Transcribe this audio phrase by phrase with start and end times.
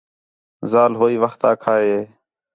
[0.71, 1.99] ذال ہوئی وخت آکھا ہِے